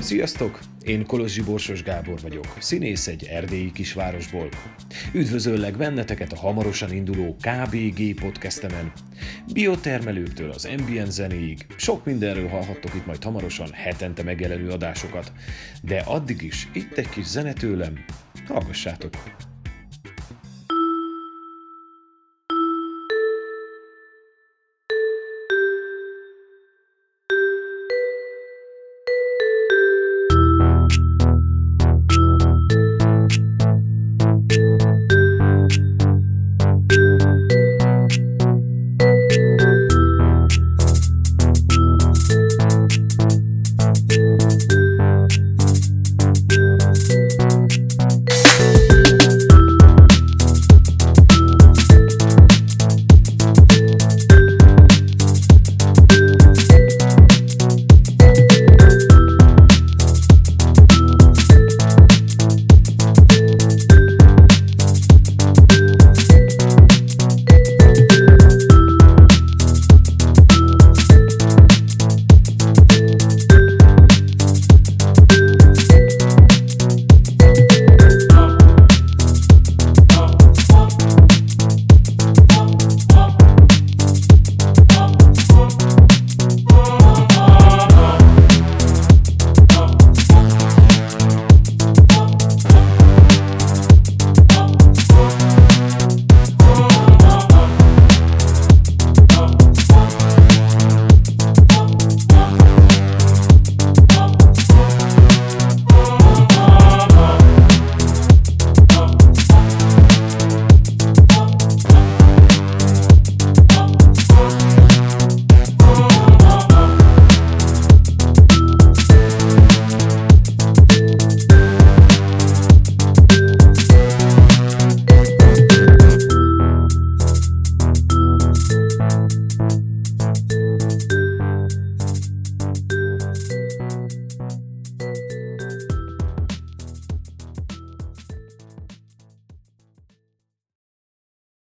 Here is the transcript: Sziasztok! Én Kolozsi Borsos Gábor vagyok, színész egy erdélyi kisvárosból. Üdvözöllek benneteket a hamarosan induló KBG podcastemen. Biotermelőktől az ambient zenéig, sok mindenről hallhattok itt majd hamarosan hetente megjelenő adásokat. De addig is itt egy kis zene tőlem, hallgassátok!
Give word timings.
Sziasztok! 0.00 0.58
Én 0.82 1.06
Kolozsi 1.06 1.42
Borsos 1.42 1.82
Gábor 1.82 2.20
vagyok, 2.20 2.44
színész 2.58 3.06
egy 3.06 3.24
erdélyi 3.24 3.72
kisvárosból. 3.72 4.48
Üdvözöllek 5.12 5.76
benneteket 5.76 6.32
a 6.32 6.38
hamarosan 6.38 6.92
induló 6.92 7.36
KBG 7.40 8.20
podcastemen. 8.20 8.92
Biotermelőktől 9.52 10.50
az 10.50 10.68
ambient 10.78 11.10
zenéig, 11.10 11.66
sok 11.76 12.04
mindenről 12.04 12.48
hallhattok 12.48 12.94
itt 12.94 13.06
majd 13.06 13.22
hamarosan 13.22 13.72
hetente 13.72 14.22
megjelenő 14.22 14.68
adásokat. 14.68 15.32
De 15.82 16.00
addig 16.00 16.42
is 16.42 16.68
itt 16.72 16.98
egy 16.98 17.08
kis 17.08 17.26
zene 17.26 17.52
tőlem, 17.52 18.04
hallgassátok! 18.46 19.12